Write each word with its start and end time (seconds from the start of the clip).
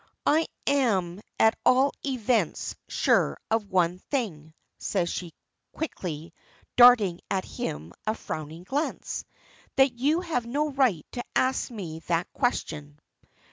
"I 0.25 0.47
am 0.65 1.21
at 1.39 1.55
all 1.63 1.91
events 2.03 2.75
sure 2.87 3.37
of 3.51 3.69
one 3.69 3.99
thing," 4.09 4.55
says 4.79 5.11
she 5.11 5.31
quickly 5.73 6.33
darting 6.75 7.19
at 7.29 7.45
him 7.45 7.93
a 8.07 8.15
frowning 8.15 8.63
glance, 8.63 9.25
"that 9.75 9.93
you 9.99 10.21
have 10.21 10.47
no 10.47 10.71
right 10.71 11.05
to 11.11 11.23
ask 11.35 11.69
me 11.69 11.99
that 12.07 12.33
question." 12.33 12.97